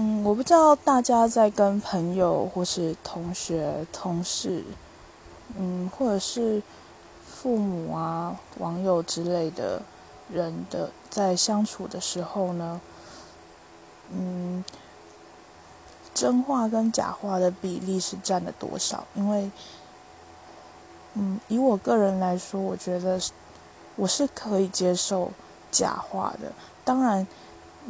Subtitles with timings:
[0.00, 4.62] 嗯，我不知道大家在跟朋友或是同学、同事，
[5.56, 6.62] 嗯，或者是
[7.26, 9.82] 父母啊、网友之类的
[10.32, 12.80] 人的在相处的时候呢，
[14.12, 14.64] 嗯，
[16.14, 19.04] 真话跟假话的比例是占了多少？
[19.16, 19.50] 因为，
[21.14, 23.20] 嗯，以我个人来说，我觉得
[23.96, 25.32] 我是可以接受
[25.72, 26.52] 假话的，
[26.84, 27.26] 当然。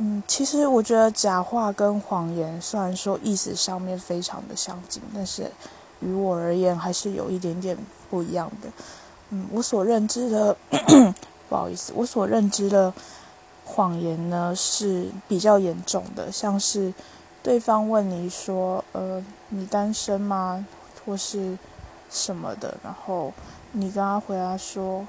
[0.00, 5.50] 嗯，其实我觉得假话跟谎言虽然说意思上面非常的相近，但是
[5.98, 7.76] 于我而言还是有一点点
[8.08, 8.68] 不一样的。
[9.30, 10.56] 嗯，我所认知的，
[11.50, 12.94] 不好意思，我所认知的
[13.64, 16.94] 谎言呢是比较严重的，像是
[17.42, 20.64] 对方问你说，呃，你单身吗，
[21.04, 21.58] 或是
[22.08, 23.32] 什么的，然后
[23.72, 25.04] 你跟他回答说。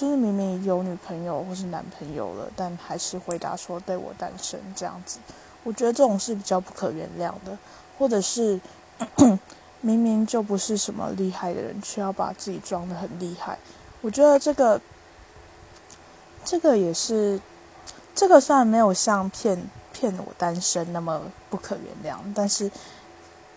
[0.00, 5.18] 就是明明有女朋友或是男朋友了，但还是回答说对我单身这样子，
[5.62, 7.58] 我觉得这种是比较不可原谅的，
[7.98, 8.58] 或者是
[9.82, 13.58] 明明就不是什么厉害的人，却要把自己装的很厉害，
[14.00, 14.80] 我觉得这个
[16.46, 17.38] 这个也是
[18.14, 22.70] 这个虽然没有像骗骗我单身那么不可原谅，但是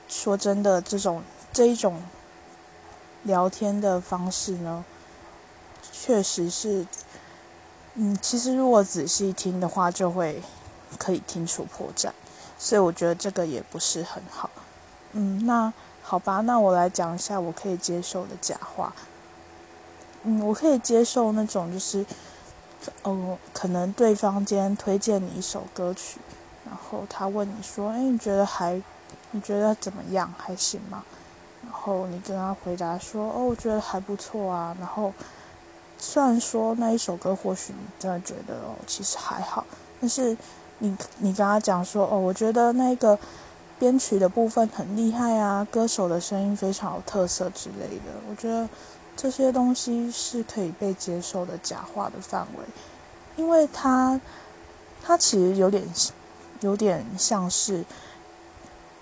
[0.09, 2.03] 说真的，这种这一种
[3.23, 4.83] 聊天的方式呢？
[5.91, 6.85] 确实是，
[7.95, 10.41] 嗯，其实如果仔细听的话，就会
[10.97, 12.09] 可以听出破绽，
[12.57, 14.49] 所以我觉得这个也不是很好。
[15.11, 18.93] 嗯，那好吧，那我来讲一下我可以接受的假话。
[20.23, 22.05] 嗯，我可以接受那种就是，
[23.03, 26.19] 哦，可能对方今天推荐你一首歌曲，
[26.65, 28.81] 然后他问你说：“哎，你觉得还，
[29.31, 30.33] 你觉得怎么样？
[30.37, 31.03] 还行吗？”
[31.63, 35.13] 然后你跟他回答说：“哦，我觉得还不错啊。”然后。
[36.05, 39.65] 虽然说那一首歌或许你真的觉得哦，其实还好，
[40.01, 40.37] 但是
[40.79, 43.17] 你你跟他讲说哦，我觉得那个
[43.79, 48.67] 编曲的部分很厉害啊，歌手的声音非常有特色之类的，我觉得
[49.15, 52.65] 这些东西是可以被接受的假话的范围，
[53.37, 54.19] 因为他
[55.01, 55.87] 他其实有点
[56.59, 57.85] 有点像是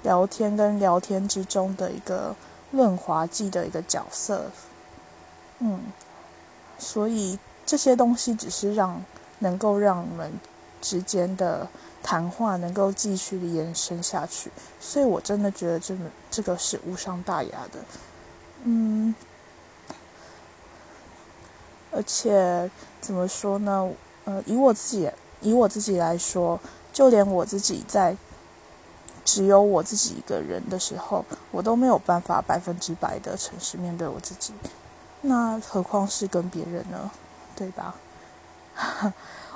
[0.04, 2.36] 聊天跟聊天之中的一个
[2.70, 4.46] 润滑剂的一个角色，
[5.58, 5.80] 嗯。
[6.82, 9.00] 所以这些东西只是让
[9.38, 10.34] 能够让我们
[10.82, 11.68] 之间的
[12.02, 17.80] 谈话能够继续的延伸下去，所以我真的觉得这个这个是无伤大雅的，
[18.64, 19.14] 嗯，
[21.92, 22.70] 而且
[23.00, 23.92] 怎么说呢？
[24.26, 25.12] 呃，以我自己
[25.42, 26.60] 以我自己来说，
[26.92, 28.18] 就连我自己在
[29.24, 34.54] 只有我自己一个人的时候，我都没有办法百分之百的诚实面对我自己。
[35.22, 37.12] 那何况是跟别人呢，
[37.56, 37.96] 对吧？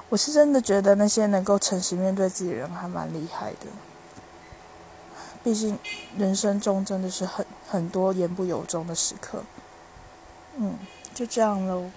[0.10, 3.68] 我是真的觉得那些能够诚实面对自己人还蛮厉害的。
[5.44, 5.78] 毕竟
[6.18, 9.44] 人生中真的是很很多言不由衷的时刻。
[10.58, 10.78] 嗯，
[11.14, 11.90] 就这样喽。